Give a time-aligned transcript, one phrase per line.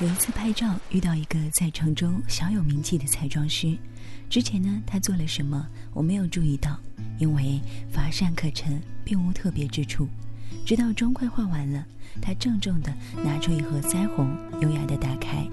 [0.00, 3.76] 有一次拍照遇到一个在城中小有名气的彩妆师，
[4.30, 6.80] 之前呢他做了什么我没有注意到，
[7.18, 7.60] 因为
[7.92, 10.08] 乏善可陈，并无特别之处。
[10.64, 11.84] 直到妆快化完了，
[12.22, 12.90] 他郑重地
[13.22, 15.46] 拿出一盒腮红，优雅地打开，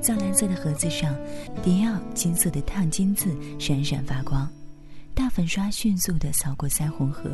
[0.00, 1.12] 藏蓝色的盒子上，
[1.60, 4.48] 迪奥金色的烫金字闪闪发光。
[5.12, 7.28] 大粉刷迅速地扫过腮红盒，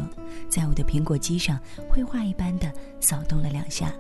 [0.49, 1.61] 在我的苹果肌上
[1.91, 2.73] 绘画一般的
[3.03, 3.93] 扫动了两下。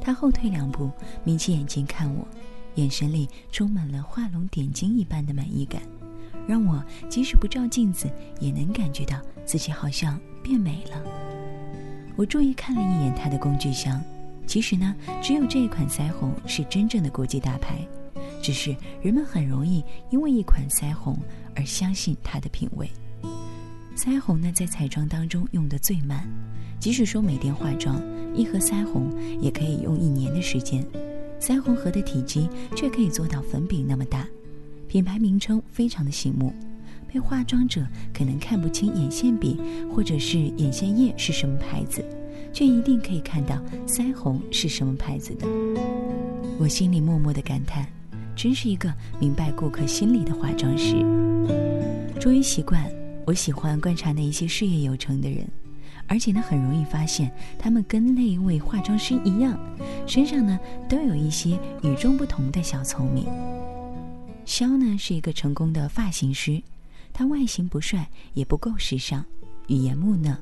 [0.00, 0.90] 他后退两步，
[1.24, 2.26] 眯起眼睛看我，
[2.76, 5.82] 眼神里充满了画龙点睛一般的满意感，
[6.46, 8.08] 让我即使不照镜子
[8.40, 11.02] 也能感觉到自己好像变美了。
[12.16, 14.02] 我注意看了一眼他的工具箱，
[14.46, 17.86] 其实呢，只有这一款腮红是真正的国际大牌，
[18.42, 21.18] 只是人们很容易因为一款腮红
[21.54, 22.90] 而相信它的品味。
[23.98, 26.24] 腮红呢，在彩妆当中用的最慢。
[26.78, 28.00] 即使说每天化妆，
[28.32, 30.86] 一盒腮红也可以用一年的时间。
[31.40, 34.24] 腮红盒的体积却可以做到粉饼那么大，
[34.86, 36.54] 品牌名称非常的醒目，
[37.12, 39.60] 被化妆者可能看不清眼线笔
[39.92, 42.04] 或者是眼线液是什么牌子，
[42.52, 45.46] 却一定可以看到腮红是什么牌子的。
[46.56, 47.84] 我心里默默的感叹，
[48.36, 51.04] 真是一个明白顾客心理的化妆师。
[52.20, 52.88] 出于习惯，
[53.28, 55.46] 我喜欢观察那一些事业有成的人。
[56.06, 59.60] 而且呢，很容易发现他们跟那一位化妆师一样，
[60.06, 63.26] 身上呢都有一些与众不同的小聪明。
[64.46, 66.62] 肖呢是一个成功的发型师，
[67.12, 69.22] 他外形不帅，也不够时尚，
[69.66, 70.34] 语言木讷，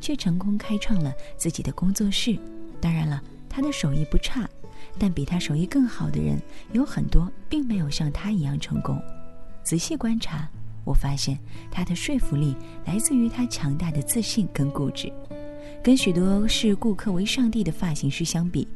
[0.00, 2.38] 却成功开创了自己的工作室。
[2.80, 4.48] 当然了，他的手艺不差，
[4.98, 6.40] 但比他手艺更好的人
[6.72, 8.98] 有很多，并没有像他一样成功。
[9.62, 10.48] 仔细观察。
[10.84, 11.38] 我发现
[11.70, 15.12] 他的说服力来自于他强大的自信跟固执，
[15.82, 18.66] 跟许多视顾客为上帝的发型师相比，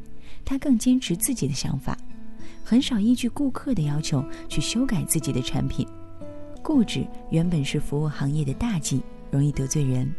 [0.43, 1.97] 他更坚持自己的想法，
[2.63, 5.87] 很少依据顾客的要求去修改自己的产品。
[6.63, 10.11] 固执原本是服务行业的大忌，容易得罪人，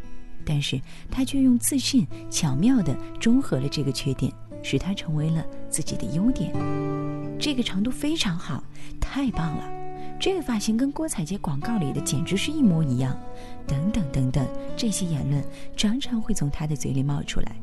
[0.44, 0.80] 但是
[1.10, 4.32] 他却用自信巧妙地中和了这个缺点，
[4.62, 6.52] 使他成为了自己的优点。
[7.38, 8.62] 这个长度非常好，
[9.00, 9.75] 太棒了。
[10.18, 13.16] 这个发型跟郭采洁广告里的简直是一模一样，
[13.66, 14.46] 等等等等，
[14.76, 15.44] 这些言论
[15.76, 17.56] 常常会从他的嘴里冒出来。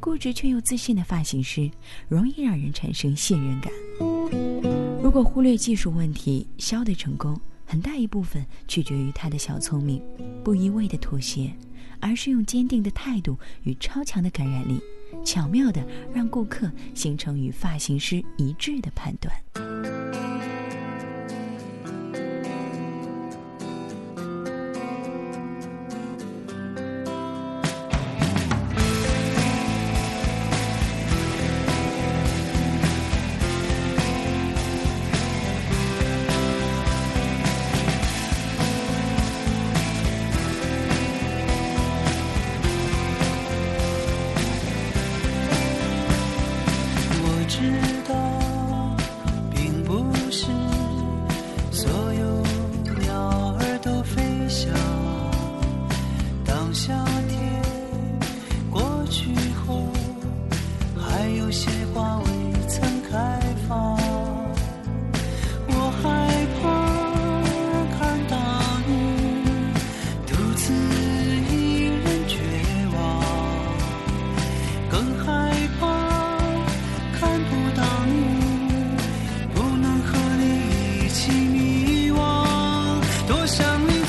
[0.00, 1.70] 固执却又自信的发型师，
[2.08, 3.72] 容易让人产生信任感。
[5.02, 10.02] 如果忽略技术问题，肖的成功很大一部分取决于他的小聪明，
[10.42, 11.50] 不一味的妥协，
[12.00, 14.78] 而是用坚定的态度与超强的感染力，
[15.24, 20.33] 巧妙的让顾客形成与发型师一致的判断。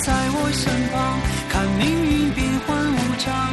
[0.06, 3.52] 在我身旁看命运变幻无常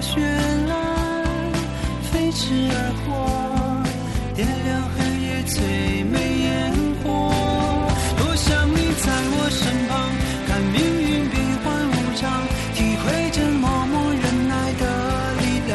[0.00, 0.20] 绚
[0.68, 0.76] 烂，
[2.10, 2.76] 飞驰而
[3.06, 3.10] 过，
[4.34, 6.14] 点亮黑夜最美
[6.44, 6.72] 烟
[7.02, 7.32] 火。
[8.18, 9.92] 多想你在我身旁，
[10.46, 11.34] 看命运变
[11.64, 12.44] 幻无常，
[12.74, 14.84] 体会着默默忍耐的
[15.40, 15.74] 力量。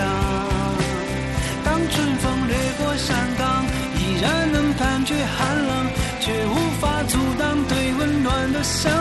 [1.63, 3.65] 当春风掠过山岗，
[3.97, 5.89] 依然能感觉寒冷，
[6.19, 9.00] 却无法阻挡对温暖的向往。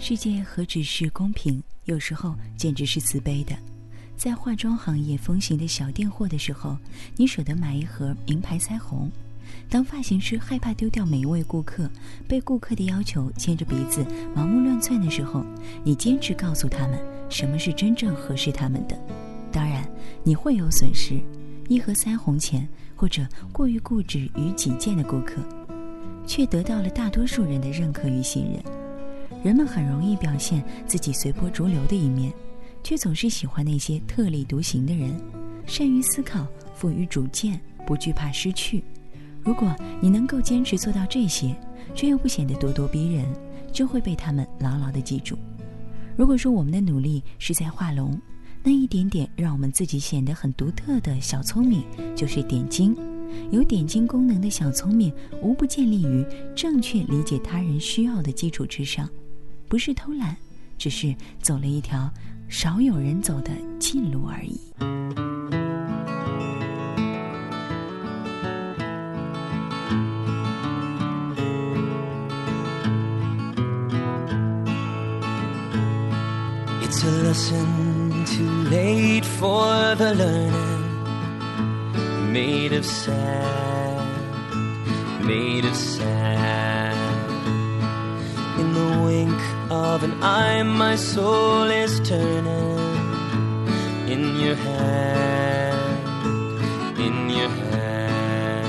[0.00, 3.54] 世界何止是公平，有时候简直是慈悲的。
[4.16, 6.78] 在化妆行业风行的小店货的时候，
[7.16, 9.10] 你舍得买一盒名牌腮红；
[9.68, 11.90] 当发型师害怕丢掉每一位顾客，
[12.28, 14.06] 被顾客的要求牵着鼻子
[14.36, 15.44] 盲目乱窜的时候，
[15.82, 16.96] 你坚持告诉他们
[17.28, 18.96] 什么是真正合适他们的。
[19.50, 19.84] 当然，
[20.22, 21.20] 你会有损失，
[21.68, 25.42] 一盒腮红钱，或者过于固执与己见的顾客，
[26.24, 28.77] 却得到了大多数人的认可与信任。
[29.42, 32.32] 人们很容易表现自己随波逐流的一面，
[32.82, 35.18] 却总是喜欢那些特立独行的人，
[35.66, 38.82] 善于思考，富于主见，不惧怕失去。
[39.42, 41.54] 如果你能够坚持做到这些，
[41.94, 43.24] 却又不显得咄咄逼人，
[43.72, 45.38] 就会被他们牢牢地记住。
[46.16, 48.20] 如果说我们的努力是在画龙，
[48.64, 51.84] 那一点点让我们自己显得很独特的小聪明，
[52.16, 52.96] 就是点睛。
[53.50, 56.26] 有点睛功能的小聪明，无不建立于
[56.56, 59.08] 正确理解他人需要的基础之上。
[59.68, 60.34] 不是偷懒，
[60.78, 62.10] 只是走了一条
[62.48, 64.58] 少有人走的近路而已。
[76.82, 80.78] It's a lesson too late for the learner,
[82.32, 84.08] made of sand,
[85.22, 86.77] made of sand.
[88.78, 89.40] The wink
[89.70, 92.78] of an eye, my soul is turning
[94.14, 96.06] in your hand,
[97.06, 98.68] in your hand.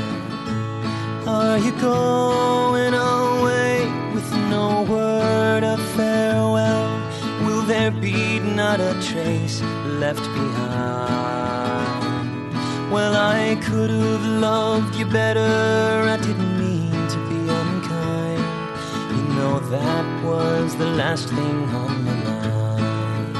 [1.27, 3.75] Are you going away
[4.15, 6.89] with no word of farewell?
[7.45, 9.61] Will there be not a trace
[10.03, 11.29] left behind?
[12.91, 15.51] Well, I could have loved you better,
[16.15, 16.48] I didn't
[19.69, 23.35] that was the last thing on my mind.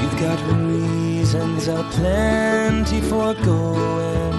[0.00, 4.32] You've got reasons aplenty for going.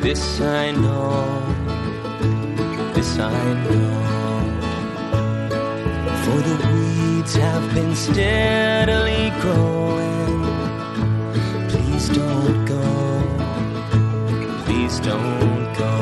[0.00, 1.40] This I know.
[2.94, 4.00] This I know.
[6.24, 6.73] For the
[7.32, 10.42] have been steadily growing.
[11.70, 12.82] Please don't go.
[14.66, 15.94] Please don't go.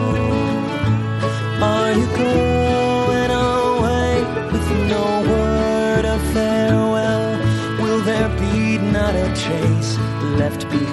[1.62, 7.38] Are you going away with no word of farewell?
[7.80, 9.96] Will there be not a trace
[10.40, 10.91] left behind?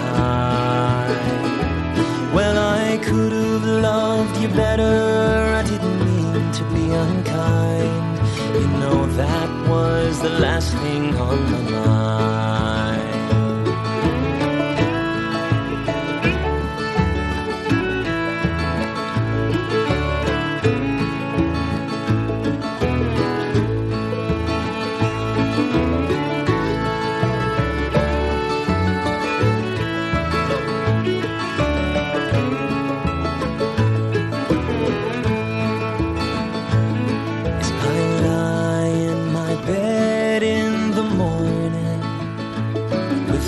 [11.29, 11.78] On my.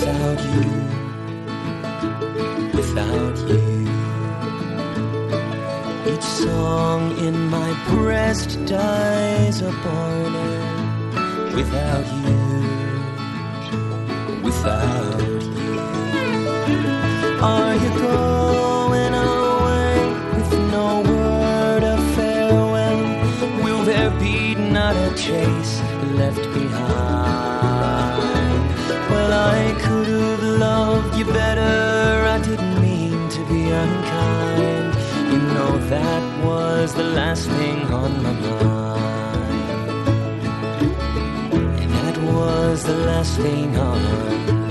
[0.02, 0.70] without you,
[2.74, 3.62] without you.
[6.12, 10.54] Each song in my breast dies a border
[11.54, 12.40] without you,
[14.42, 15.78] without you.
[17.40, 18.71] Are you gone?
[36.92, 39.62] Was the last thing on my mind.
[41.80, 44.61] And that was the last thing on